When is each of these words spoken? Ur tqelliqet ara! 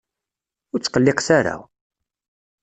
Ur 0.73 0.79
tqelliqet 0.79 1.29
ara! 1.37 1.55